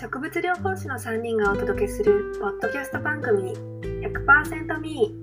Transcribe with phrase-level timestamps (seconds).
[0.00, 5.14] 植物療法士の3人がお届けするポッドキャスト番組 100%Me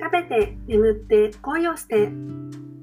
[0.00, 2.08] 食べて眠って恋をして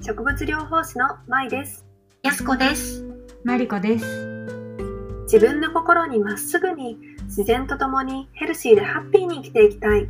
[0.01, 1.85] 植物療法士のまいです
[2.23, 3.03] やすこです。
[3.43, 4.05] マリコです。
[5.23, 10.07] 自分の心にまっすぐに自然とともにヘルシーでハッピーに生きていきたい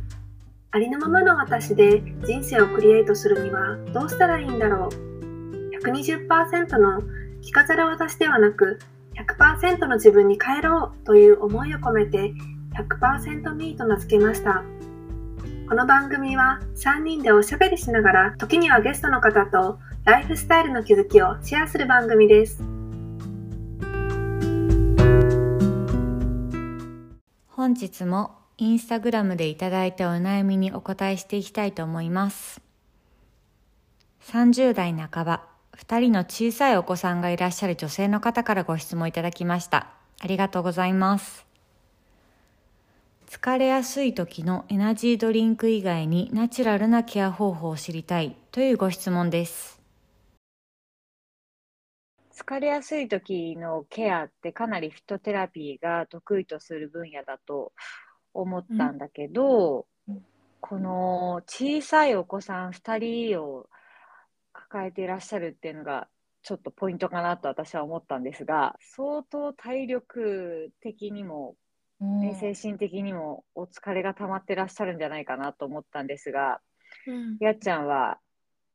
[0.70, 7.02] ありのままの私で人生をクリエイトするにはどうしたらいいんだろう120%の
[7.42, 8.78] 着飾る私ではなく
[9.16, 12.32] 100%の自分に変えろうという思いを込めて
[12.74, 14.62] 100%me と名付けました
[15.68, 22.62] この番組は3人でおしゃべりしながら時にはゲストの方とライフスタイルの気づきをシェアする番組です
[27.50, 32.62] 本日もインスタグラムでいただいたお悩みにお答えしていきたいと思います。
[34.30, 35.44] 30代半ば、
[35.76, 39.88] 2人の小さいお子さんがいらっしゃる女性の方からご質問いただきました。
[40.20, 41.46] ありがとうございます。
[43.28, 49.80] 疲れやすい時のエナジードリンク以外にナチュラルなケア方法を知りたいというご質問です。
[52.32, 57.72] 疲れやすい時のケアってかなりフィトテラピーが得意とする分野だと
[58.32, 59.86] 思ったんだけど、
[60.60, 63.66] この小さいお子さん2人を
[64.68, 66.08] 抱えていらっしゃるっていうのが
[66.42, 71.56] ちょっとポイントかなと私は思ったんですが相当体力的にも、
[72.00, 76.60] ね精神的にもお疲れが溜まってらっしゃるんじゃないかなと思ったんですが、
[77.40, 78.18] やっちゃんは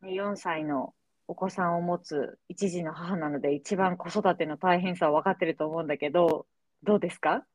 [0.04, 0.94] 4歳の
[1.28, 6.48] お子さんを持つ一児の母なので一番子育ての大変さを分かってると思うんだけど
[6.84, 7.46] どうですか？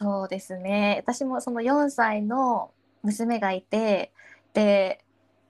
[0.00, 0.96] そうですね。
[1.00, 2.70] 私もその4歳の
[3.02, 4.12] 娘がいて、
[4.52, 5.04] で、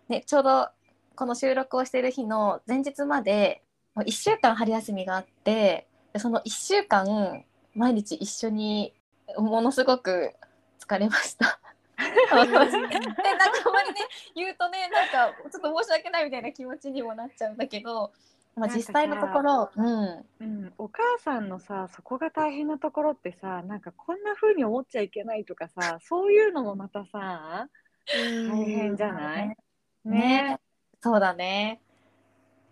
[0.09, 0.69] ね、ちょうど
[1.17, 3.63] この収録をしている日の前日まで
[3.95, 8.93] もう1週間春休みがあって、でその1週間毎日一緒に
[9.39, 10.33] ものすごく
[10.79, 11.59] 疲れました。
[11.97, 12.05] で
[12.35, 14.01] なんかあまりね
[14.35, 18.13] 言うとねなんかちょっと申し訳ないみたいな気持ちにもなっちゃうんだけど、
[18.55, 27.69] まあ、実際のところ、うん、うん、お母さんのさそこが大変なところってさなんかこんな風に思っちゃいけないとかさそういうのもまたさ
[28.07, 29.49] 大変じゃない？
[29.49, 29.57] ね。
[30.05, 30.61] ね
[31.01, 31.81] そうだね。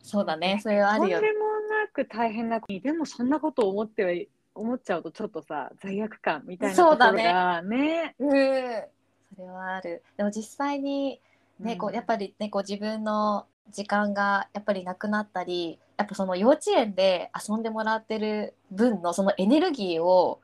[0.03, 0.61] そうだね。
[0.62, 1.35] それはあとんでるよ。
[1.41, 1.47] も
[1.85, 4.11] なく大変なでもそんなことを思っては
[4.55, 8.31] 思っちゃうとちょっとさ罪悪感みたいなところがねうん。
[9.35, 10.03] それはある。
[10.17, 11.21] でも実際に
[11.59, 20.41] ね、こうやっぱりね、こう自分の時間がやっぱりなくなったり、やっぱその幼稚園で遊んでもらってる分のそのエネルギーを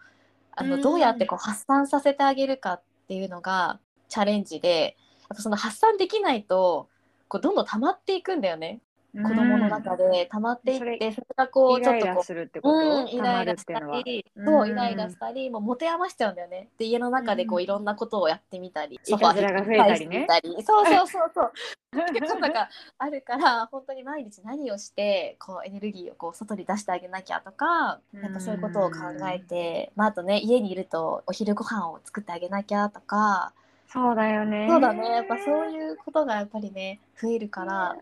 [0.52, 4.96] あのうんどうやってこう発散させてあげるかっていうのがチャレンジで、
[5.28, 6.88] やっぱその発散できないと
[7.30, 8.80] こうどんどん溜まっていくんだよね。
[9.12, 16.68] 子供の中で溜まっていって、それそれがこイうちょっとこうライライライラしたり、うんそうイライラしたりもう持て余しちゃうんだよね。
[16.78, 20.26] で家の中でこううんいろんなことをやってみたり、いたずらが増えたりね。
[20.64, 21.52] そうそうそうそう。
[21.98, 22.68] っていうことが
[22.98, 28.98] あるから本当に毎日何をしてこうエネルギーをこう外に出してあげなきゃとかやっぱそういうことを考
[29.28, 33.52] えて、まあ、あとね家にいるとお昼ご飯を作ってあげなきゃとか
[33.92, 34.68] そうだよね。
[34.68, 35.08] そうだね。
[35.10, 37.96] やっぱそういうことがやっぱりね増えるから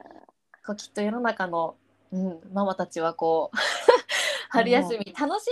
[0.67, 1.77] こうきっと世の中の、
[2.13, 3.57] うん、ママたちはこう
[4.51, 5.47] 春休み楽し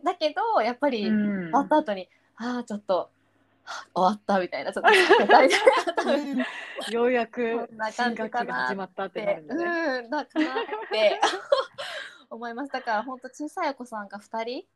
[0.00, 1.50] いだけどやっぱり終うん。
[1.52, 3.10] わった後に、ああちょっと
[3.64, 5.50] はあ終わったみたいなちょっと疲れたみ
[5.96, 6.46] たいな
[6.90, 9.64] ようやく新学期が始まったってなるんだね。
[9.64, 10.54] うんだかなっ
[10.90, 11.20] て
[12.30, 14.66] 思いますだから本当小さいお子さんが2人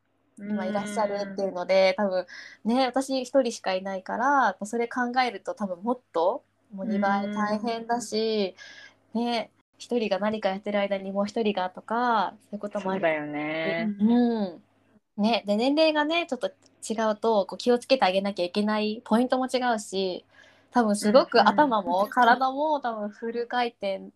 [0.49, 2.25] 今いらっしゃるっていうので多分
[2.65, 6.43] ね私一人しかいないからそれ考えると多分もっと
[6.73, 8.55] もう2倍大変だし、
[9.13, 13.01] ね一人が何かやってる間にもう一人がとかそういうこともある。
[13.01, 13.93] そうだよね。
[13.99, 14.63] うん。
[15.17, 20.25] ね、で年齢がねちょっと違うとこう気をつけてあげなきゃいけないポイントも違うし
[20.71, 24.11] 多分すごく頭も体も多分フル回転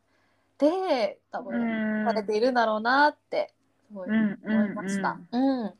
[0.59, 2.05] で多う分ん。
[2.05, 3.53] されているんだろうなって
[3.89, 5.19] すごいうん思いました。
[5.31, 5.73] うん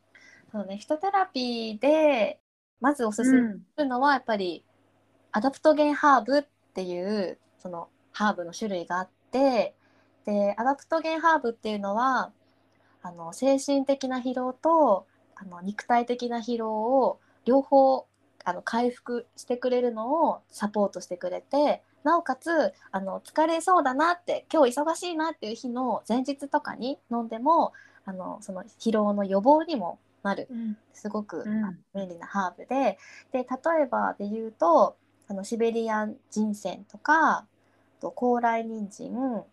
[0.51, 2.39] そうね、フィトテラピーで
[2.81, 4.65] まずおすすめするのはやっぱり
[5.31, 6.43] アダプトゲンハーブっ
[6.73, 9.73] ていうそのハーブの種類があって
[10.25, 12.31] でアダプトゲンハーブっていうのは
[13.01, 18.05] あの精神的な疲労とあの肉体的な疲労を両方
[18.43, 27.71] あの回復してくれるのをサポートしてくれてなおかつあの疲れそうだなって今日忙しいなっていう日の前日とかに飲んでも
[28.05, 30.47] あのその疲労の予防にもなる。
[30.49, 30.77] うん。
[30.93, 31.43] すごく、
[31.93, 32.97] 便利なハーブで。
[33.31, 33.45] で例
[33.83, 34.97] えばで言うと
[35.27, 37.45] あのシベリアンジンセンとかあ
[38.01, 39.43] と高麗人参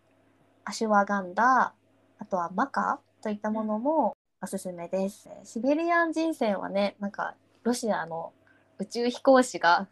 [0.65, 1.73] アシュワガンダ
[2.19, 5.29] あとはマカといったものもおすすめです。
[5.43, 8.33] シベリアンジンセンはねなんかいロシアの
[8.77, 9.87] 宇宙飛行士が、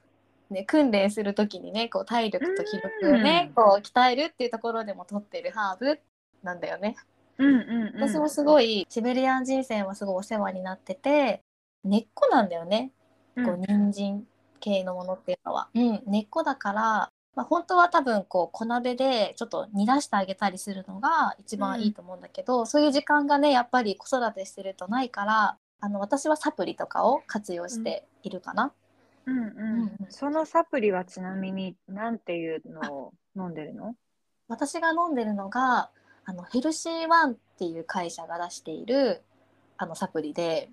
[0.50, 6.00] ね、訓練する時にねこう体力と気力をね、こう鍛えるっていうところでも取ってるハーブ
[6.44, 6.96] なんだよね。
[7.40, 11.44] うんうんうん、私もすごいシベリアン人生はすごいお世話になってて
[11.84, 12.92] 根っこなんだよね、
[13.36, 14.28] こう人参
[14.60, 15.70] 系のものっていうのは。
[15.74, 28.72] うん、根っこだから、まあ、本当は多分こう小鍋でちょっと煮出してあげたりするのが一番いいと思うんだけど、うん、そういう時間がねやっぱり子育てしてるとないからあの私はサプリとかを活用しているかな。
[29.28, 33.94] うんうん、うん、そのサプリはちなみに何ていうのを飲んでるの？
[34.48, 35.92] 私が飲んでるのが
[36.28, 39.22] あのヘルシーワンっていう会社が出している
[39.78, 40.70] あのサプリで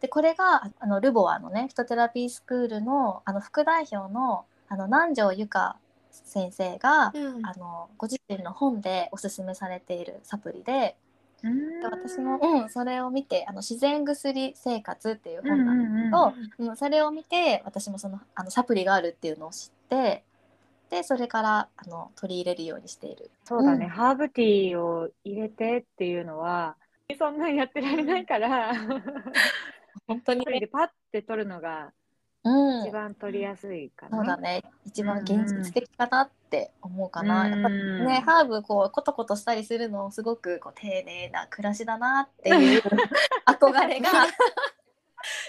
[0.00, 5.76] でこれがあのルボアのねフィトテラピースクールのあの副代表のあの南條由香
[6.10, 10.96] 先生が、うん、あのご自身の本でおすすめされているサプリで。
[11.42, 11.48] で
[11.84, 20.22] 私も、うん、それを見てあの自然薬生活っていう本なんだけど、うん、それを見て私もそのあのサプリがあるっていうのを知って
[20.90, 23.30] でそれからあの取り入れるようにしている。
[23.44, 26.76] そうだね、うん、ハーブティーを入れてっていうのは
[27.18, 28.72] そんなんやってられないから。
[30.06, 30.44] 本当に。
[30.44, 31.92] でパッて取るのが
[32.42, 34.62] 一番取りやすいかな、そうだね。
[34.86, 42.82] 一番現実的かなって思うかな、やっぱねハーブこうコトコトしたりするのすごくこう丁寧な暮らしだなっていう
[43.46, 44.10] 憧れが。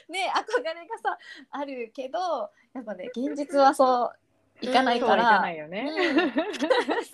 [0.10, 1.18] ね憧れがさ
[1.52, 2.20] あるけど
[2.74, 4.12] やっぱね現実はそう
[4.62, 5.24] いかないから。
[5.24, 5.90] かないよね。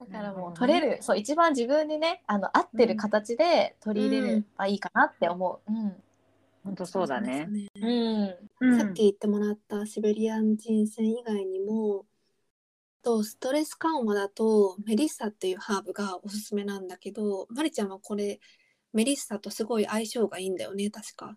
[0.00, 5.72] だからもう取れる、そう一番自分にねあの合ってる形で取り入れればいいかなって思う。
[5.72, 6.02] うん。
[6.64, 7.48] 本当そうだね。
[8.60, 8.78] うん。
[8.78, 12.06] さっき言ってもらったシベリアン人選以外にも、
[13.02, 18.40] とストレス緩和だとメリッサっていうハーブがおすすめなんだけど、まりちゃんはこれ
[18.94, 21.36] メリッサとすごい相性がいいんだよね確か。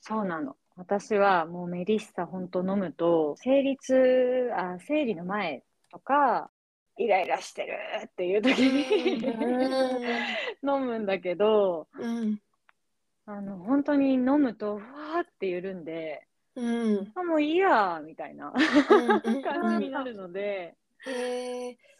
[0.00, 0.56] そうなの。
[0.80, 5.62] 私はもうメリッサ本当飲むと、生理痛、あ、生理の前
[5.92, 6.50] とか、
[6.96, 9.18] イライラしてるっていう時に
[10.66, 12.40] 飲むんだけど、うん、
[13.26, 16.62] あの本当に飲むとふわって緩んで、う
[17.02, 18.50] ん、あもういいやみたいな
[19.44, 20.76] 感じになるので、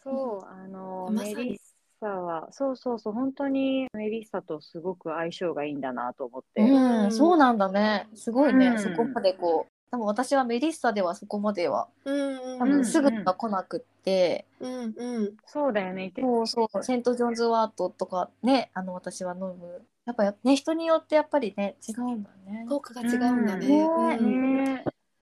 [0.03, 1.59] そうあの、メリッ
[2.01, 8.07] サはそうそうそう本当にメリッサとすごく相性がいいんだなと思って、うん、そうなんだね。
[8.15, 16.13] すごいね、うん、そこまでこう多分私はメリッサではそこまでは、うん多分すぐが来なくって、うんうん、そうだよね。
[16.17, 16.83] そうそう。
[16.83, 19.85] セント・ジョンズ・ワートとかねあの私は飲む。
[20.05, 22.65] やっぱね人によってやっぱりね違うんだね。
[22.67, 24.85] 効果が違うんだね,、ね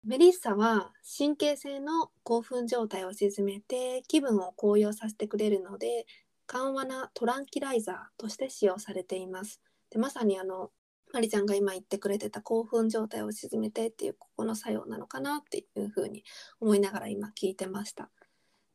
[0.04, 6.06] メリッサは神経性の興奮状態を鎮めて気分を高揚させてくれるので
[6.48, 9.62] 緩和なトランキライザーとして使用されています。
[9.90, 10.72] でまさにあの
[11.14, 16.24] マリちゃんが今言ってくれてた興奮状態を鎮めてっていうここの作用なのかなっていうふうに
[16.60, 18.10] 思いながら今聞いてました。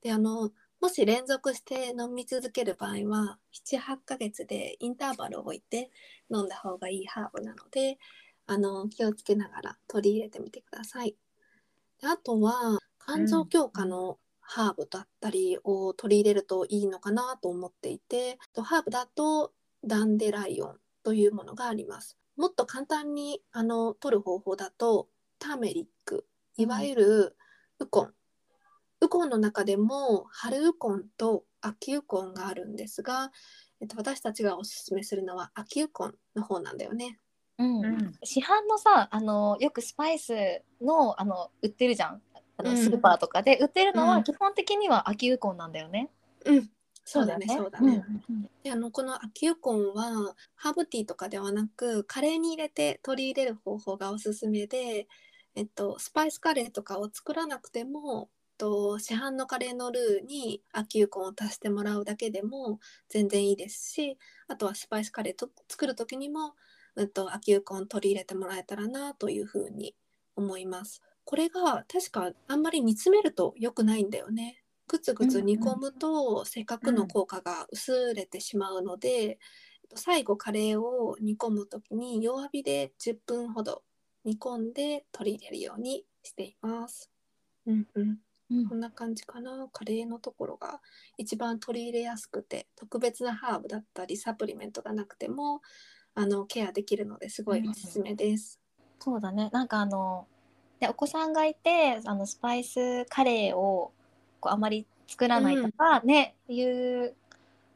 [0.02, 3.38] であのもし連続して飲み続ける場合は
[3.70, 5.90] 78ヶ月でインターバルを置いて
[6.28, 7.98] 飲んだ方がいいハーブなので
[8.46, 11.16] あの気をつけながら取り入れてみてください。
[12.00, 19.52] であとは肝臓強化のハーブだったりを取り入れるといいのかなと思っていてハーブだと
[19.84, 22.18] ダンデライオンというものがあります。
[22.36, 26.26] もっと簡単にあの取る方法だとターメリック
[26.56, 27.36] いわゆる
[27.78, 28.14] ウコン、
[29.00, 33.32] ウコンの中でも春ウコンと秋ウコンがあるんですが、
[33.80, 37.18] えっと、私たちがおすすめするのは秋ウコンの方なんだよね。
[37.58, 40.34] うん、うん、市販のさあのよくスパイス
[40.80, 42.22] のあの売ってるじゃん
[42.56, 46.10] あのスーパーとかで売ってるのは基本的には秋ウコンなんだよね。
[46.44, 46.70] うん、
[47.04, 48.04] そうだね、そうだね。
[48.62, 55.06] であのこの秋ユコンはハーブティーとかではなくカレーに入れて取り入れる方法がおすすめで、
[55.54, 58.28] えっと、スパイスカレーとかを作らなくても
[58.62, 62.78] と市販のカレーのルーに秋ユコンを足してもらうだけでも
[63.08, 64.16] 全然いいですし
[64.46, 66.54] あとはスパイスカレーと作る時にも、
[66.94, 69.96] うんと、秋ユコン取り入れてもらえたらなというふうに
[70.36, 71.02] 思います。
[71.24, 74.62] これが確かあんまり煮詰めると良くないんだよね。
[74.88, 79.38] ぐつぐつ煮込むとせっかくの効果が薄れてしまうので、
[79.90, 83.82] うん、最後カレーを煮込む時に弱火で10分ほど
[84.24, 87.10] 煮込んで取り入れるようにしています。
[87.66, 88.18] うんうん。
[88.50, 89.68] うん、こんな感じかな。
[89.72, 90.80] カレーのところが
[91.16, 95.62] 一番取り入れやすくて特別なハーブだったりサプリメントがなくても
[96.14, 98.60] あのケアできるのですごいおすすめです。
[98.78, 99.48] うん、そうだね。
[99.52, 100.26] なんかあの
[100.82, 103.92] でお子さんがいてあのスパイスカレーを
[104.40, 107.14] こうあまり作らないとか、うん、ねいう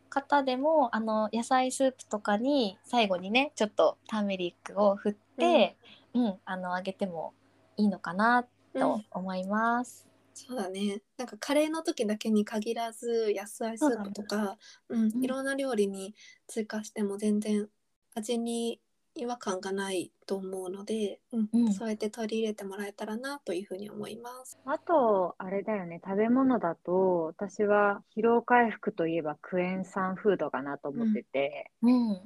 [0.09, 5.77] 方でもあの野菜スープとかに最後にねちょっとターメリックを振って、
[6.15, 7.33] うん、あのあげても
[7.77, 8.45] いいのかな
[8.77, 10.09] と思います。
[10.35, 11.01] そうだね。
[11.17, 14.59] なんかカレーの時だけに限らず野菜スープとか
[14.89, 15.25] う、んうん。
[15.25, 16.15] いろんな料理に
[16.49, 17.69] 追加しても全然
[18.17, 18.81] 味に
[19.17, 21.73] 違和感がないと思うので、うんうん。
[21.73, 24.59] そうやって取り入れてもらえたらなというふうに思います。
[24.65, 32.21] あと、あれだよね、食べ物だと、私は疲労回復といえばクエン酸フードかなと思ってて、うん、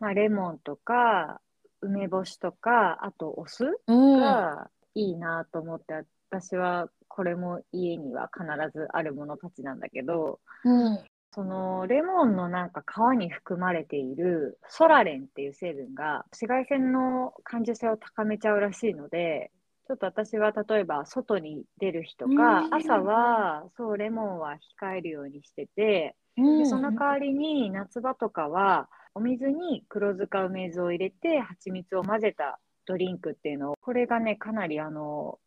[0.00, 1.40] まあ、レモンとか、
[1.80, 8.44] 梅干しとか、あとお酢うん、がいいなと思って、私はこれも家には必
[8.76, 10.98] ずあるものたちなんだけど、うん、
[11.36, 19.50] そのレモンのなんか皮に含まれているソラレンっていう成分が紫外線の感受性を高めちゃうらしいので、
[19.86, 22.34] ちょっと私は例えば外に出る日とか、う
[22.70, 22.74] ん。
[22.74, 35.38] 朝はそうレモンは控えるようにしてて、うん、でその代わりに夏場とかはお水に黒塚梅酢を入れて蜂蜜を混ぜたドリンクっていうのをこれがねかなりあの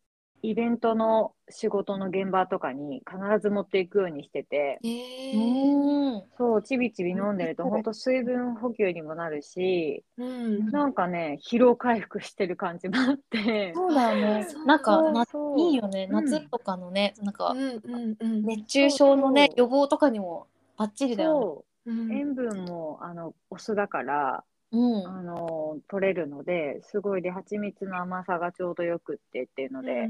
[0.41, 4.79] イベントの仕事の現場とかに必ず持っていくようにしてて。
[4.83, 5.69] えー。
[6.13, 7.69] うん、そうちびちび飲んでるとうん。
[7.69, 10.71] 本当水分補給にもなるしうん。
[10.71, 13.73] なんかね疲労回復してる感じもあって。
[13.75, 14.47] そうだよね。
[14.65, 15.59] なんかなそう。
[15.59, 16.07] いいよね。
[16.09, 16.25] うん。
[16.25, 18.45] 夏とかのね、なんかうんうんうん。
[18.45, 19.59] 熱中症のねそうそう。
[19.59, 21.91] 予防とかにもバッチリだよそう。
[21.91, 21.93] う。
[21.93, 22.11] ん。
[22.11, 24.43] 塩分もあのお酢だからね。
[24.71, 25.07] うん。
[25.07, 30.09] あの取れるのですごいで蜂蜜の甘さがちょうどよくってっていうので、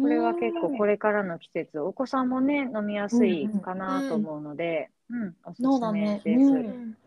[0.00, 7.00] これは結構これからの季節お子さんもね飲みやすいかなと思うので、うんおすそうだすめねです。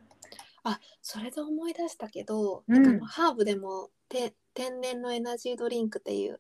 [0.66, 2.74] あそれで思い出したけど、うん。
[2.74, 6.40] なんかあのハーブでもて天然のエナジードリンクっていう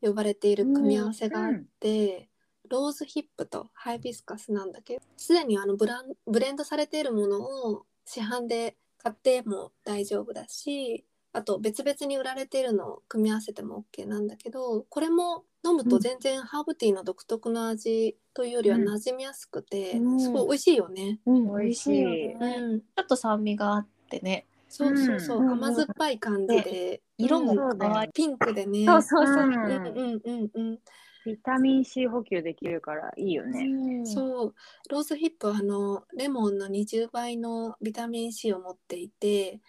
[0.00, 2.28] 呼ばれている組み合わせがあって、
[2.68, 21.20] ローズヒップとハイビスカスなんだけどすでにあのブランブレンドされているものを市販で買っても大丈夫だしあと別々に売られているのを組み合わせても OK なんだけどこれも飲むと全然ハーブティーの独特の味というよりは馴染みやすくて、うんすごい美味しいよね。
[21.26, 22.32] うん、美味しい。
[22.34, 24.46] うんちょっと酸味があってね。
[24.68, 28.10] そうそうそう、うん甘酸っぱい感じで、色も可愛い。
[28.12, 28.84] ピンクでね。
[28.84, 29.36] そうそうそう。
[29.44, 30.78] うんうんうんうん。
[31.24, 33.60] ビタミン C 補給できるからいいよね。
[33.60, 34.54] うんそう、
[34.90, 39.60] ローズヒップはあのレモンの20倍のビタミン C を持っていて、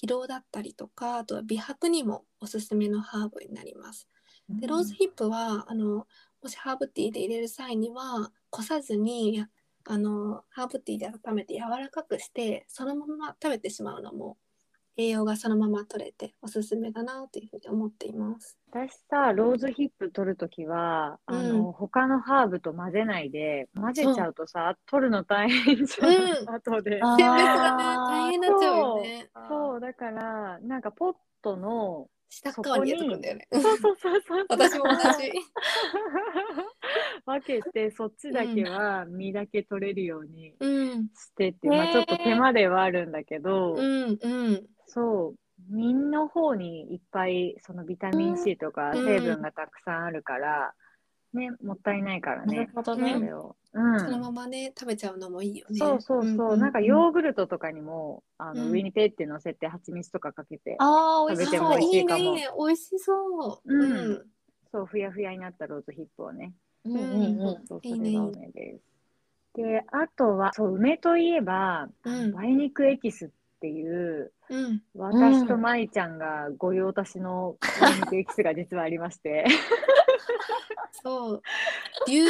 [0.00, 4.08] 疲労だったりとか、あとは美白にもおすすめのハーブになります。
[4.48, 6.06] で、ローズヒップはあの
[6.42, 9.48] もしハーブティーで入れる際にはこさずにや
[9.86, 14.36] あのハーブティーで温めて柔らかくしてそのまま食べてしまうのも
[15.00, 18.58] 栄養がそのまま取れておすすめだなというふうに思っています。
[18.70, 27.00] 私さ、ローズヒップ取るときは、あの、うん他のハーブと混ぜないで、混ぜちゃうとさ、取るの大変じゃん、うん後で。
[27.02, 29.30] あー選別がね大変になっちゃうよね。
[29.48, 33.48] そう、だから、なんかポットの、下っ側にやってくんだよね。
[33.52, 34.46] そうそうそうそう。
[34.48, 35.32] 私も同じ。
[37.26, 45.34] 分けて、そっちだけは実だけ取れるようにうんしてって、ねまあちょっと手間ではあるんだけど、うんうんそう、
[45.68, 50.74] 実の方にいっぱいそのビタミン C とかうん成分がたくさんあるから、
[51.32, 53.14] ね、もったいないからなるね、ほどね。
[53.14, 53.56] それを。
[53.72, 54.00] うん。
[54.00, 55.78] そのままね食べちゃうのもいいよね。
[55.78, 60.76] そうそうそう、なんかヨーグルトとかにも、あの、うん上にペって乗せて蜂蜜とかかけて。
[60.80, 63.72] 食べても美味しいかもいいね美味しそう。
[63.72, 64.26] うんうん
[64.72, 66.52] そう、ふやふやになったローズヒップをね。
[66.84, 67.66] うんうんうん。
[67.66, 68.90] そう、いいねそれが梅です。
[69.54, 73.28] で、あとは、そう、梅といえば、梅肉エキスっ
[73.60, 74.82] ていう、うん。
[74.94, 79.46] 私と舞ちゃんが御用達の梅肉エキスが実はありまして。
[81.02, 81.42] そう。
[82.08, 82.24] 龍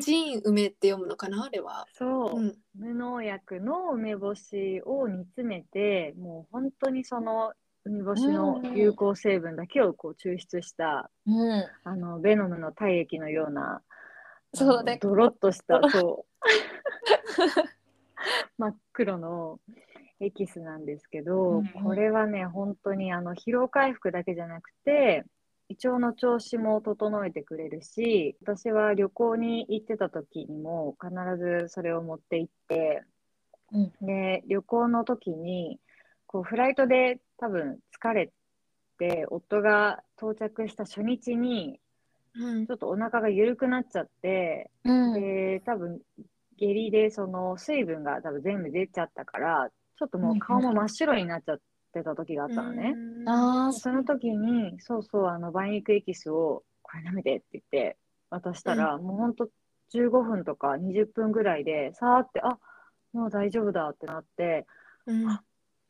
[0.00, 1.86] 神梅って読むのかなあれは。
[1.92, 2.54] そう、うん。
[2.78, 7.52] 無農薬の梅干しを煮詰めて、もう本当にその
[7.84, 11.64] 梅干しの有効成分だけをこう抽出した、うん。
[11.84, 13.82] あのベノムの体液のような、
[14.54, 16.42] そうねドロッとした、そう、
[18.56, 19.58] 真っ黒の
[20.24, 21.64] エキスなんですけど、うんうん。
[21.84, 25.24] これはね、本当にあの疲労回復だけじゃなくて、
[25.68, 33.02] 胃腸の調子も整えてくれるし、私は旅行に行ってた時にも必ずそれを持って行って、
[33.72, 34.06] うん。
[34.06, 35.80] で、旅行の時に、
[36.26, 38.32] こう、フライトで多分疲れ
[38.98, 41.80] て、夫が到着した初日に、
[42.36, 42.66] うん。
[42.66, 45.12] ちょっとお腹が緩くなっちゃって、うん。
[45.14, 46.00] で、多分
[46.56, 51.58] 下痢でその水分が多分全部出ちゃったから、ちょっともう顔も真っ白になっちゃっ
[51.92, 52.94] てた時があったのね。
[52.96, 53.28] うん。
[53.28, 57.96] ああ、その時に、そうそう、あの、梅肉エキスを、これ舐めてって言って
[58.30, 59.48] 渡したら、もうほんと
[59.90, 62.58] 15分とか20分ぐらいで、さーって、あ、
[63.12, 64.66] もう大丈夫だってなって、
[65.06, 65.28] うん。
[65.28, 65.42] あ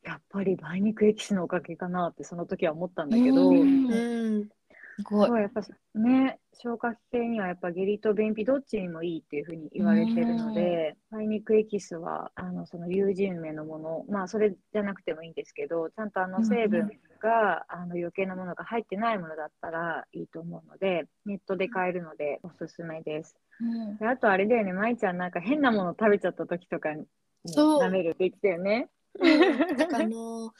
[0.03, 3.91] やっぱり梅肉エキスのおかげかなってその時は思ったんだけど、うん。
[3.91, 4.49] うん。
[4.95, 5.27] すごい。
[5.27, 5.61] そうやっぱ
[5.99, 16.89] ね消化器系にはやっぱ下痢と便秘どっちにもいいっていうふうに言われてるので梅肉エキスはあのその有人芽のものまあそれじゃなくてもいいんですけどちゃんとあの成分
[17.21, 23.35] が、あの余計なものが入ってないものだったらいいと思うのでネットで買えるのでおすすめです。
[23.59, 23.97] うん。
[23.97, 24.73] であとあれだよね。
[24.73, 27.05] 舞ちゃんなんか変なもの食べちゃった時とかに
[27.45, 27.79] そう。
[27.79, 28.89] 舐めるって言ってたよね。
[29.19, 29.77] うん。
[29.77, 30.51] なんかあの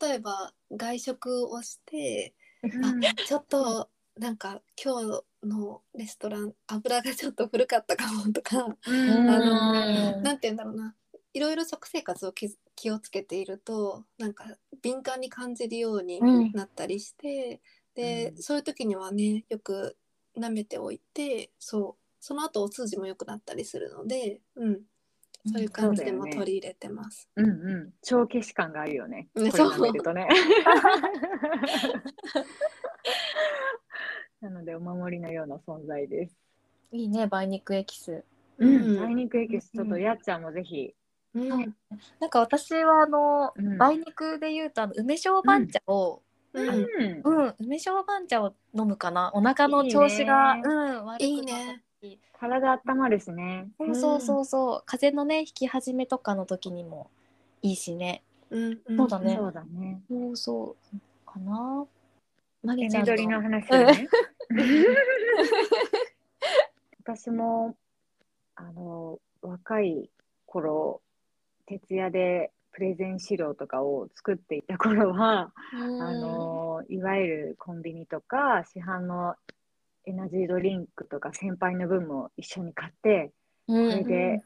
[0.00, 3.00] 例えば外食をしてうん。
[3.00, 3.88] ちょっと
[4.18, 9.30] なんか今日のレストラン油がちょっと古かったかもとかうん。
[9.30, 10.22] あのうん。
[10.22, 10.94] なんて言うんだろうな。
[11.32, 14.44] いろいろ食生活を気気をつけているとなんか
[14.82, 16.52] 敏感に感じるようにうん。
[16.52, 17.60] なったりして、
[17.94, 18.42] で、うん。
[18.42, 19.96] そういう時にはねよく
[20.36, 24.80] 舐めておいてそうその後お通じも良くなったりするので、うん、
[25.46, 27.28] そういう感じでも取り入れてます。
[27.36, 29.28] うんうん、帳消し感があるよね。
[29.34, 29.92] ねそう。
[29.92, 30.28] るとね。
[34.40, 36.36] なのでお守りのような存在です。
[36.92, 38.24] いいね梅肉エキス。
[38.58, 38.98] うん。
[38.98, 39.70] 梅肉エキス。
[39.70, 40.94] ちょっとやっちゃんもぜひ。
[41.34, 41.48] うん。
[42.18, 43.74] なんか私はあの、うん。
[43.74, 46.68] 梅肉で言うとあの梅小番茶を、うん。
[46.68, 46.86] うん。
[47.24, 49.30] うん梅小番茶を飲むかな。
[49.34, 51.24] お腹の調子がいいねうん悪くなった。
[51.24, 51.82] いいね。
[51.82, 51.89] 時
[52.32, 53.68] 体温まるしね。
[53.78, 54.82] そうそうそうそう。
[54.86, 57.10] 風邪のね引き始めとかの時にも
[57.62, 58.22] いいしね。
[58.50, 58.96] うんうん。
[58.96, 59.36] そうだね。
[59.36, 60.00] そうだね。
[60.08, 61.30] そうそう。
[61.30, 61.86] かな。
[62.62, 64.08] マ手リちゃんの話をね。
[67.02, 67.76] 私も
[68.54, 70.10] あの若い
[70.46, 71.00] 頃
[71.66, 76.02] 徹夜でプレゼン資料とかを作っていた頃は、うん。
[76.02, 79.36] あのいわゆるコンビニとか市販の
[80.06, 83.32] エナジードリンクとか先輩の分も一緒に買って
[83.68, 84.42] うこれんで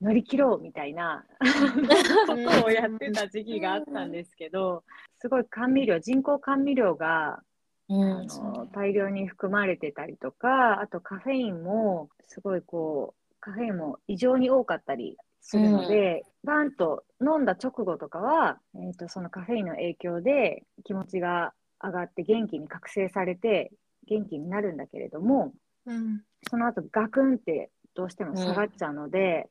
[0.00, 1.24] 乗り切ろうみたいな
[2.28, 4.84] ことをやってた時期があったんですけど
[5.18, 7.42] すごい甘味料人工甘味料が
[7.88, 8.12] うん。
[8.12, 23.70] あの大量に含まれてたりとかあとカフェインもすごいこうカフェインも異常に多かったりするので、バーンと飲んだ直後とかは、えー、とそのカフェインの影響で気持ちが上がって元気に覚醒されて
[24.08, 25.52] 元気になるんだけれども
[25.86, 29.48] うんその後ガクンってどうしても下がっちゃうので、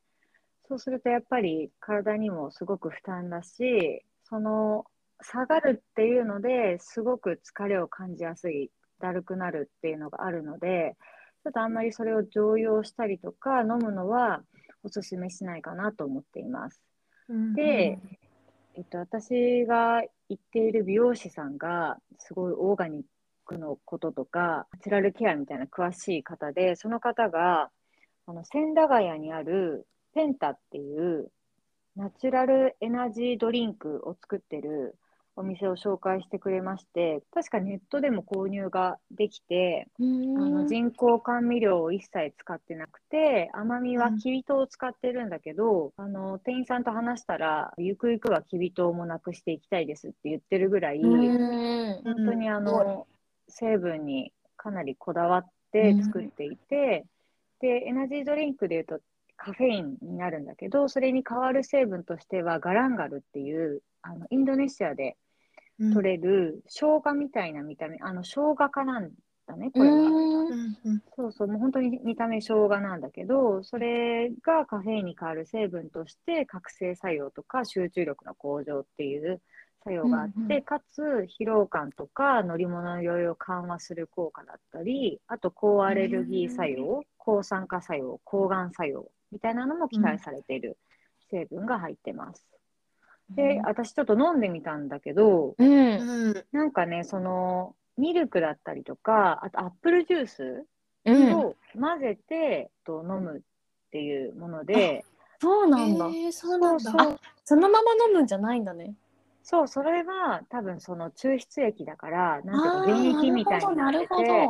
[0.68, 4.86] そうするとやっぱり体にもすごく負担だしその
[5.22, 10.96] 下がるっていうのですごく疲れを感じやすいだるくなるっていうのがあるので
[11.44, 14.42] ちょっとあんまりそれを常用したりとか飲むのは
[14.84, 16.82] おすすめしないかなと思っています。
[17.30, 18.00] うんで、
[18.76, 23.02] えっと、私が行っている美容師さんがすごいオーガニッ
[23.48, 27.70] クのこととかナチュラルケアみたいな詳しい方でその方が
[28.28, 31.32] あの千駄ヶ谷にあるペンタっていう
[31.96, 34.96] ナチュラルエナジードリンクを作ってる
[35.40, 53.06] お店を紹介してくれまして確かネットでも購入ができてあの人工甘味料を一切使ってなくて甘みはきび糖を使ってるんだけど、あの店員さんと話したらゆくゆくはきび糖もなくしていきたいですって言ってるぐらい、うん本当にあの
[53.60, 57.06] 成分にかなりこだわって作っていて、
[57.60, 59.00] でエナジードリンクでいうと
[59.36, 65.18] カフェインになるんだけどそれに代わる成分としてはガランガルっていうあのインドネシアで
[65.80, 65.94] うん。
[65.94, 69.12] 取れる生姜みたいな見た目あの生姜かなん
[69.46, 69.96] だねこれは。
[69.96, 70.28] うん。
[70.50, 71.04] うんうん。
[71.16, 79.42] そうそう、もう本当に見た目生姜なんだけど、それがカフェインに変わる成分として覚醒作用とか集中力の向上っていう
[79.84, 80.62] 作用があって、うんうん。
[80.64, 81.02] かつ
[81.40, 90.78] 疲労感とか乗り物の酔いを緩和する効果だったり、あと抗アレルギー作用、抗酸化作用、抗がん作用みたいなのも期待されている
[91.30, 92.46] 成分が入ってます。
[93.30, 95.68] で、私ちょっと飲んでみたんだけど、うん。
[95.68, 100.66] うんなんかね、そのミルクだったりとか、あとアップルジュース
[101.06, 101.34] うん。
[101.36, 103.42] を混ぜてと飲むっ
[103.92, 105.06] ていうもので、
[105.42, 106.06] そうなんだ。
[106.06, 107.20] えーそうなんだ。
[107.44, 108.94] そのまま飲むんじゃないんだね
[109.50, 114.50] そう、それは多分その抽出液だから、なんていうか原液みたいになってて。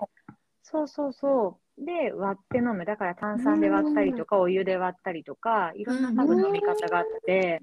[0.64, 1.86] そうそうそう。
[1.86, 2.84] で、割って飲む。
[2.84, 7.62] だから炭酸で割ったりとか、お湯で割ったりとか、いろんな多分飲み方があって、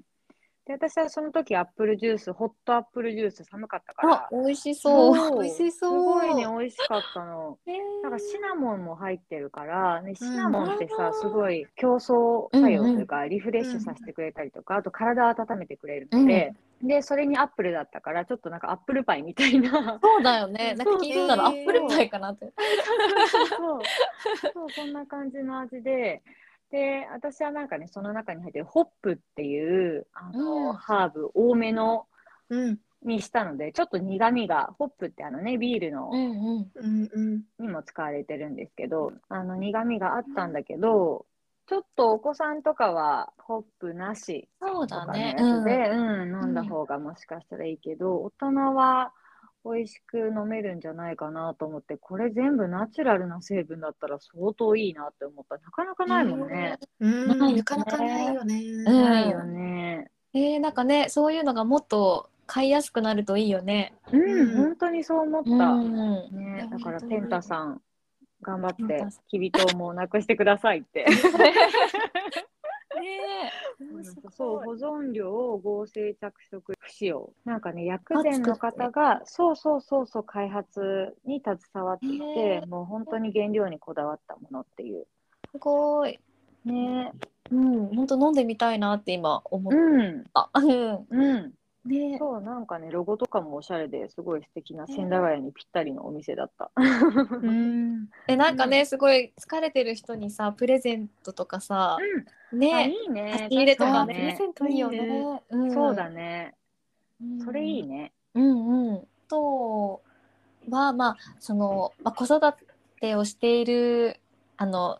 [0.65, 5.15] で、私はその時アップルジュース、ホットアップルジュース寒かったかあら、美味しそう。
[5.17, 5.43] そう。
[5.43, 6.01] 美味しそう。
[6.01, 7.59] すごいね、美味しかったの。
[8.01, 19.99] なんかシナモンも入ってるから、ね、シナモンってさ、うんすごい強壮作用というか、リフレッシュさせてくれたりとか、あと体を温めてくれるので、で、それにアップルだったから、ちょっとなんかアップルパイみたいな。
[20.03, 20.75] そうだよね。
[20.75, 22.53] なんか聞いてたらアップルパイかなって。
[23.57, 23.81] そう。
[24.53, 26.21] そう、そんな感じの味で、
[26.71, 30.73] で、私はなんかね、その中に入ってるホップっていう、あの、うん。
[30.73, 32.07] ハーブ多めの
[32.49, 32.79] うん。
[33.03, 36.71] にしたので、ちょっと苦味が、ホップってあのね、ビールの、うんうん。
[36.73, 37.43] うんうん。
[37.59, 41.25] にも使われてるんですけど、あの苦味があったんだけど、
[41.67, 49.11] ちょっとお子さんとかはホップなしそうとかのだねやつで、うん飲んだ方がもしかしたらいいけど、大人は
[49.65, 55.57] 美味しく飲めるんじゃないかなと思って、これ全部ナチュラルな成分だったら相当いいなって思った。
[55.57, 56.77] なかなかないもんね。
[56.99, 58.61] うんないよねなかなかないよね。
[58.61, 60.11] んないよね。
[60.33, 63.95] えー、なんかねそういうのがもっと買いやすくなるといいよね。
[64.11, 65.49] うん、うん本当にそう思った。
[65.49, 67.81] うんね、だからペンタさん、
[68.45, 71.05] 頑張ってきび糖もなくしてくださいって。
[72.95, 73.51] ね
[74.31, 77.33] そう、保存料を合成着色不使用。
[77.43, 85.07] なんかね、薬膳の方が、そうそうそうそう、開発に携わっていへて、もう本当に原料にこだわったものっていう。
[85.51, 86.19] すごい。
[86.63, 87.11] ね、
[87.51, 90.49] うん本当飲んでみたいなって今思っうん、た。
[90.53, 91.53] うん うん。
[91.85, 96.71] ねそう、なんかね、ロゴとかもおしゃれですごい素敵な千駄ヶ谷にぴったりのお店だった。
[96.75, 103.31] うんえなんかね、すごい疲れてる人にさプレゼントとかさ、あ、ねいいね。
[103.37, 104.99] 差し入れとかねプレゼントいいよね
[105.51, 105.67] ね。
[105.67, 106.55] んそうだね。
[107.21, 108.11] うんそれいいね。
[108.33, 109.07] うんうん。
[109.27, 110.01] と
[110.69, 112.39] はまあその、まあ、子育
[112.99, 114.19] てをしている
[114.57, 114.97] あの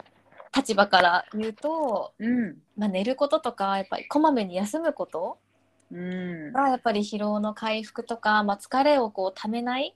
[0.56, 2.58] 立場から言うと、うん。
[2.78, 5.45] まあ、寝ることとかやっぱりこまめに休むことうん。
[5.92, 9.96] がやっぱり疲労の回復とか、まあ、疲れをこうためない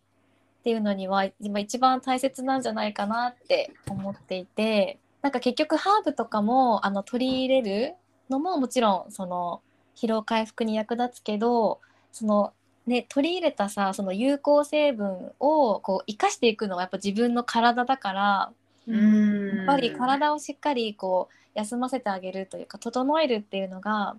[0.59, 7.95] っていうのには今一番大切なんじゃないかなって思っていてなんか結局ハーブとかもあの取り入れる
[8.29, 9.61] のももちろんその
[9.95, 11.79] 疲労回復に役立つけど
[12.11, 12.53] その
[12.85, 18.51] ね取り入れたさその有効成分をこう生かしていくのはやっぱ自分の体だから
[18.87, 19.57] うん。
[19.57, 24.15] やっぱり体をしっかりこう休ませてあげるというか整えるっていうのが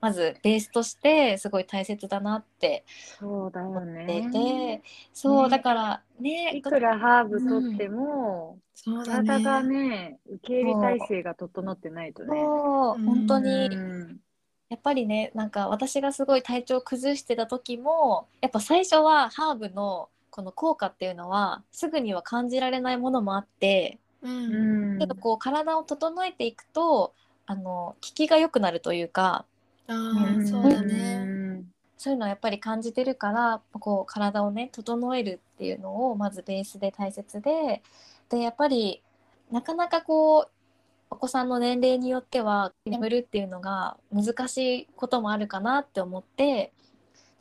[0.00, 2.84] まずベースとしてすごい大切だなって
[3.18, 4.30] そうだよ思ってね。
[4.32, 4.82] て、
[5.12, 9.62] そう、ねだからねいくらハーブとっても、そうだ体がね。
[9.62, 12.30] ね、受け入れ体制が整ってないとね。
[12.30, 13.76] そううん本当にう
[14.14, 14.20] ん
[14.68, 27.14] やっぱりねなんか私がすごい体調崩してた時もやっぱ最初はハーブのこの効果っていうのはすぐには感じられないものもあってううんんけどこう体を整えていくと
[27.46, 29.44] あの効きが良くなるというか
[30.46, 31.64] そうだね。
[31.96, 37.82] そういうのはやっぱり感じてるからこう体をね整えるっていうのをまずベースで大切で
[38.30, 39.02] でやっぱり
[39.50, 40.50] なかなかこう
[41.10, 46.72] お子さんの年齢によっては眠るっていうのが難しいこともあるかなって思って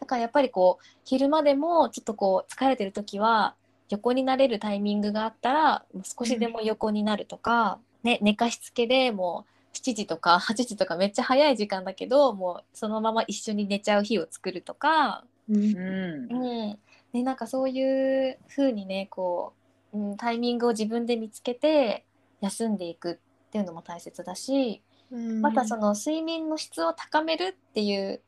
[0.01, 3.55] だからやっぱりこう昼間でもちょっとこう疲れてる時は
[3.89, 16.77] 横になれるタイミングがあったらもう少しでも横になるとか、ね、寝かしつけでもう7時とか8時とかめっちゃ早い時間だけどもうそのまま一緒に寝ちゃう日を作るとか、うん。
[17.13, 17.23] うん。
[17.23, 19.53] なんかそういう風にねこ
[19.93, 22.05] う、うん、タイミングを自分で見つけて
[22.41, 25.41] 休んでいくっていうのも大切だしうん。
[25.41, 28.21] またその睡眠の質を高めるっていう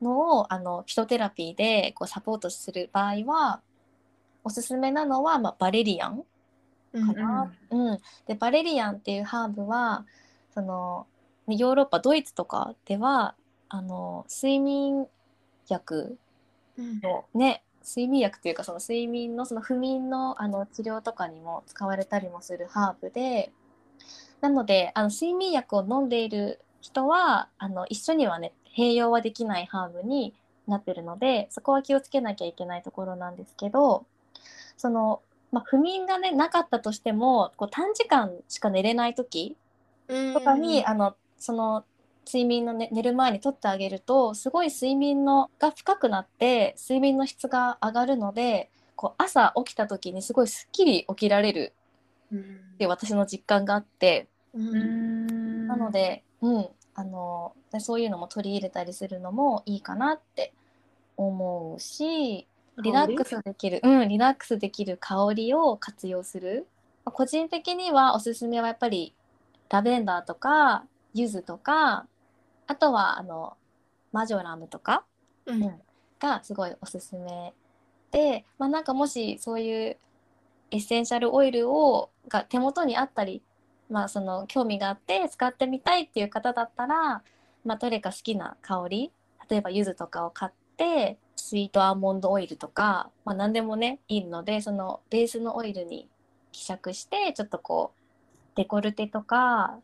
[0.00, 3.60] のをあのフィトテラピーでこうサポートする場合は
[4.44, 6.22] おすすめなのは、まあ、バレリアン
[6.92, 7.52] うんかな。
[7.70, 7.98] うん。
[8.26, 10.06] でバレリアンっていうハーブは
[10.58, 11.06] その
[11.46, 13.36] ねヨーロッパドイツとかでは
[13.68, 15.06] あの睡眠
[15.68, 16.18] 薬
[16.76, 17.00] うん。
[17.00, 23.52] のね睡眠薬っていうかその睡眠のその不眠のあの治療とかにも使われたりもするハーブで
[24.40, 30.34] なのであの睡眠薬を飲んでいる人はあの一緒にはね併用はできないハーブに
[30.66, 34.06] なってるのでそこは気をつけなきゃいけないところなんですけど
[34.76, 39.56] その、まあ、不眠がねなかったとしてもこう短時間しか寝れない時
[40.08, 41.84] とかに、あのその
[42.26, 51.72] 睡眠の、ね、寝る前にとってあげるとすごい睡眠のが深くなって睡眠の質が上がるのでこう朝起きた時にすごいすっきり起きられる
[52.30, 52.42] うんっ
[52.76, 55.66] ていう私の実感があってうん。
[55.66, 60.52] なので、うん、あのでそういうのも取り入れたりするのもいいかなって
[61.16, 62.46] 思うし
[62.82, 66.66] リラックスできる、うん、リラックスできる香りを活用する。
[67.04, 69.14] まあ個人的にはおすすめはやっぱり
[69.70, 72.06] ラベンダーとか柚子とか
[72.66, 73.56] あとはあの
[74.12, 75.04] マジョラムとか
[75.46, 75.62] うん。
[75.62, 75.80] うん
[76.18, 77.54] がすごいおすすめ
[78.10, 79.96] で、まあ、なんかもしそういう
[80.70, 83.42] エッセンシャルオイルをが手元にあったり、
[83.88, 87.22] まあ、その興味があって使ってみたいっていう方だったら、
[87.64, 89.12] まあ、どれか好きな香り
[89.48, 96.08] 例えば柚子とかを買ってスイートアーモンドオイルとか、まあ、何でもねいいのでそのベースのオイルに
[96.52, 97.97] 希釈してちょっとこう
[98.58, 99.78] デコルテとか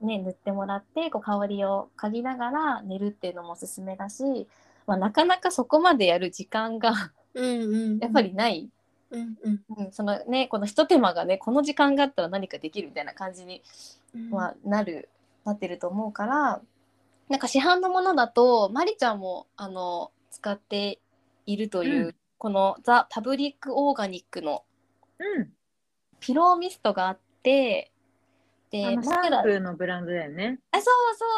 [0.00, 4.48] ね、塗ってもらってこう香りを嗅ぎながら寝るっていうのもおすすめだし、
[4.86, 8.70] まあ、なかなかそこまでやる時間がやっぱりない、
[9.10, 9.62] うんうん。
[9.76, 13.62] うん、そのねこのひと手間がねこの時間があったら何かできるみたいな感じに
[14.14, 14.30] うん。
[14.30, 15.10] はなる、
[15.44, 16.62] なってると思うから
[17.28, 20.98] なんか市販のものだとまりちゃんもあの使って
[21.44, 22.14] いるという、うん。
[22.38, 24.64] このザ・パブリック・オーガニックの
[25.18, 25.50] うん。
[26.20, 27.90] ピローミストがあって
[28.74, 30.58] であのシャンプーのブランドだよね。
[30.72, 30.84] あそう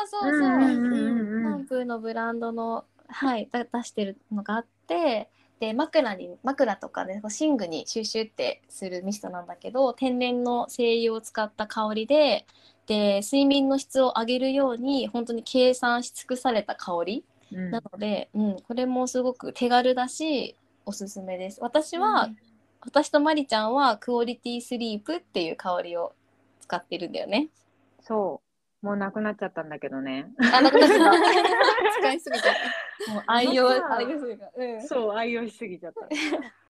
[0.09, 5.29] そうそうそう、うんうんうンプーのブランドの、はい、だ出してるのがあって
[5.61, 12.46] で枕に枕とかね寝具にシュッシュってするミストなんだけど天然の精油を使った香りで
[12.87, 21.59] で睡眠の質を上げるように本当に計算し尽くされた香りうんなので、うん、これもすごく手軽だしおすすめです。
[21.61, 22.31] 私は、
[22.81, 26.12] 私とまりちゃんはクオリティスリープっていう香りを
[26.66, 27.48] 使ってるんだよね。
[28.00, 28.40] そ
[28.83, 28.87] う。
[28.87, 30.26] もうなくなっちゃったんだけどね。
[30.52, 31.14] あ、なくなっちゃっ
[32.00, 33.07] 使いすぎちゃった。
[33.07, 33.12] た。
[33.12, 34.64] もう愛用、愛用するから。
[34.64, 34.87] うん。
[34.87, 36.09] そう、愛用しすぎちゃった。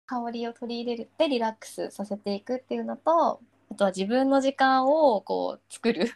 [0.06, 6.13] 香りを取り入れるってリラックスさせていくっていうのと、あとは自分の時間をこう作る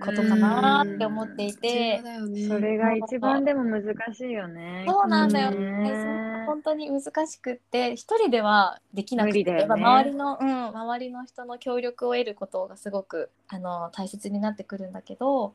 [0.00, 4.84] ことかなって思っていて、ねそれが一番でも難しいよね。
[4.88, 5.60] そうなんだようね。
[5.60, 15.54] ね本当に難しくって一人ではできなくて、ね周りの、うん、周りの人の協力を得ることがすごくあの大切になってくるんだけど、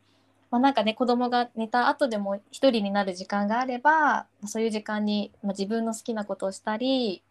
[0.51, 7.23] まあ、なんかね子供が寝た後でも一人になる時間があればそういう時間に、まあ、自分の好きなことをしたり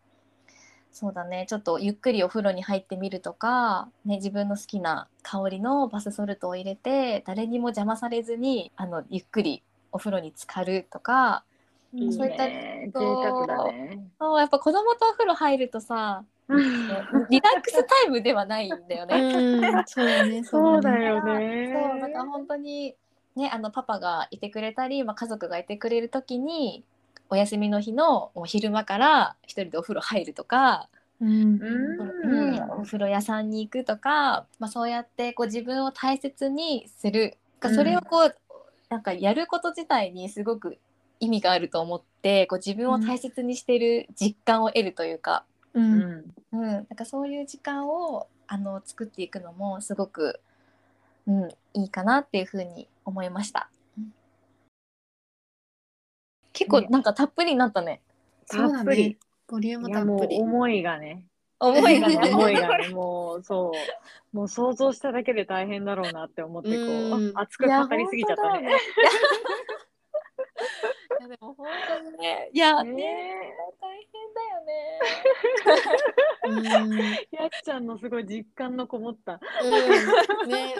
[0.95, 11.43] そうだねちょっとゆっくりお風呂に入ってみるとか、ね、自分の好きな香りのバスソルトを入れて誰にも邪魔されずにあのゆっくりお風呂に浸かるとか
[11.93, 12.91] いいそういったね。
[12.93, 14.05] 贅沢だね。
[14.21, 19.17] そうやっぱ子供とお風呂入るとさ リラックスタイムではないんだよね。
[19.17, 20.45] うん、そうだね。
[20.47, 21.17] そうだよ。
[21.17, 21.73] よね。
[21.73, 22.95] そうだから本当に
[23.35, 26.85] ねあのパパがいてくれたり、まあ、家族がいてくれる時に
[27.35, 30.89] お休みの日の昼間から一人でお風呂入るとか、
[31.21, 31.31] うん。
[31.31, 32.53] うん。
[32.53, 38.37] うんお風呂屋さんに行くとか、まあ、そうやってこう自分を大切にするかそれをこう、
[38.89, 40.79] なんかやること自体にすごく
[41.19, 45.45] 意味があると思ってこう自分を大切にしてる実感を得るというか。
[45.75, 45.81] う。
[45.81, 46.25] うんん。
[46.53, 50.41] うん、なんかそういう時間をあの作っていくのもすごく、
[51.27, 53.69] うん、いいかなっていうふうに思いました。
[56.55, 58.01] 結構ねなんかたっぷりになったね。
[58.49, 59.19] たっぷり。。
[59.47, 60.39] ボリュームたっぷり。
[60.41, 61.27] 思いがね。
[61.61, 62.17] 思いがね。
[62.33, 63.73] 思いがね、もうそ
[64.33, 64.37] う。
[64.37, 68.69] もう想像しただけで大変だろうなって思ってこう熱く語りすぎちゃったね。
[68.69, 68.73] い
[71.23, 71.29] や。
[71.29, 75.01] でも本当にね、いやねね大変だよね。
[76.83, 77.01] うん。
[77.39, 79.41] やっちゃんのすごい実感のこもった。
[79.63, 80.51] うん。
[80.51, 80.75] ね。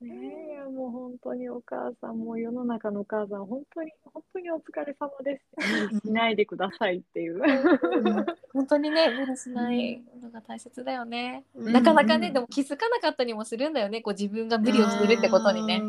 [0.00, 5.70] ねえ、いやもう本当にお母さん、もう世の中のお母さん、本当に、本当にお疲れ様です。
[5.82, 7.36] 無理しないでくださいっていう。
[7.36, 11.44] うん本当にね無理しないのが大切だよね。
[11.54, 15.82] うんなかなかね、うんでも気づかなかったりもするんだよねこう自分が無理をしてるってことにね。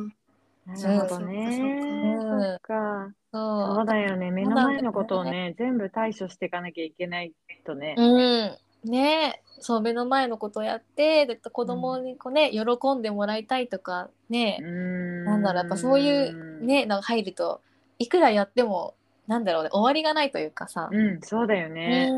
[0.66, 1.60] なるほどね。
[1.62, 3.14] うんそっか。
[3.32, 4.32] そそうだよね。
[4.32, 7.34] 目の前のことをね、全部対処していかなきゃいけない
[7.66, 7.96] とね。
[7.98, 16.54] うん、ねそう目の前のことをやってで子供にこうね、喜んでもらいたいとかね、うんなんだろうやっぱそういう。
[16.64, 17.62] ねなんか入ると
[18.00, 18.96] いくらやっても
[19.28, 22.10] なんだろうね終わりがないというかさ、うん、そうだよね。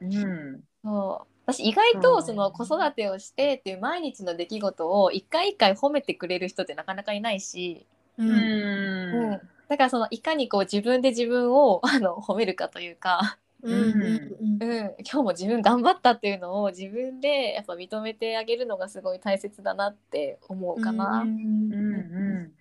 [0.00, 0.60] うんうん。
[0.84, 7.86] そう私意外とその子育てをしてっていう毎日の出来事を一回一回褒めてくれる人ってなかなかいないし、
[8.18, 8.22] う。
[8.22, 9.40] うんうんん。
[9.68, 21.22] だからそのいかにこう自分で自分をあの褒めるかというか、今日も自分頑張ったっていうのを自分でやっぱ認めてあげるのがすごい大切だなって思うかな。
[21.22, 22.54] うんうんう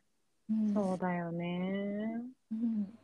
[0.49, 0.73] うんん。
[0.73, 2.21] そうだよね。
[2.51, 2.97] うん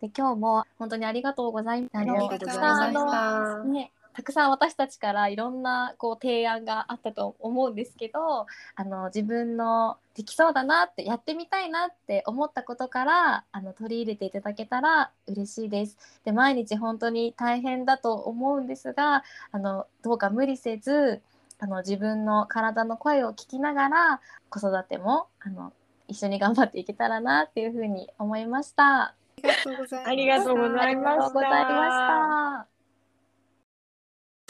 [0.00, 1.98] で今日も本当にありがとうございました。
[2.00, 8.46] ありがとうございましたね、たくさん私たちからいろんなこう提案があったと思うんですけど
[8.76, 15.98] あの自分のできそうだなってやってみたいなって思ったことからあの取り入れていただけたら嬉しいです。
[16.24, 21.20] で毎日本当に大変だと思うんですがあのどうか無理せず
[21.58, 25.72] あの自分の体の声を聞きながら子育てもあの
[26.06, 29.14] 一緒に頑張っていけたらなっていうふうに思いました。
[29.42, 30.10] ありがとうございます。
[30.10, 32.73] ありがとうございましたありがとうございました。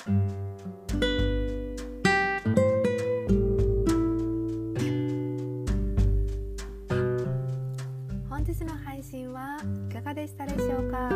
[0.06, 0.12] 本
[8.44, 9.56] 日の配信は
[9.88, 11.08] いかがでしたでしょうか？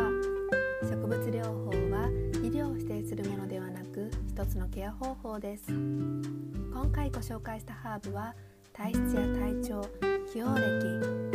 [0.81, 2.09] 植物療法は
[2.43, 5.67] 医療を否定するものではなく一つのケア方法です。
[5.67, 8.33] 今回ご紹介したハーブは
[8.73, 9.87] 体質や体調
[10.33, 10.61] 起用歴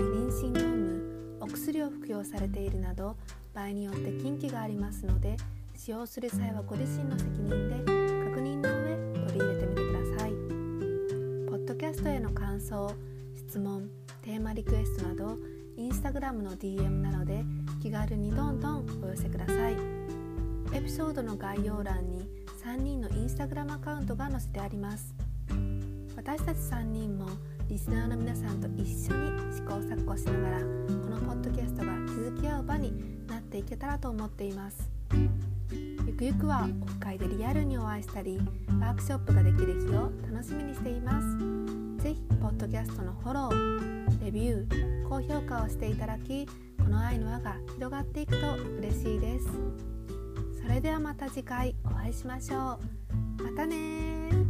[0.02, 3.16] 妊娠の有無お薬を服用されているなど
[3.52, 5.36] 場合によって禁忌がありますので
[5.76, 7.74] 使用する際はご自身の責任で
[8.30, 10.30] 確認の上取り入れてみてください。
[11.50, 12.90] ポッドキャストへの感想
[13.36, 13.90] 質問
[14.22, 15.36] テーマリクエストなど
[15.76, 17.44] インスタグラムの DM などで
[17.82, 19.76] 気軽にどんどんお寄せください。
[20.72, 22.28] エピソードの概要欄に
[22.64, 25.14] 3人のインスタグラムアカウントが載せてあります。
[26.16, 27.28] 私たち3人も
[27.68, 30.64] リスナーの皆さんと一緒に試行錯誤しながらこ
[31.10, 34.90] のポッドキャストが築き合う場になっていけたらと思っています。
[36.14, 38.38] ゆくゆくはオフ会でリアルにお会いしたり
[38.80, 41.26] ワークショップができる日を楽しみにしています。
[42.04, 49.46] ぜひポッドキャストのフォローレビュー高評価をしていただきこの愛の輪が広がっていくと嬉しいです。
[50.62, 52.78] それではまた次回お会いしましょ
[53.40, 53.42] う。
[53.42, 54.43] またね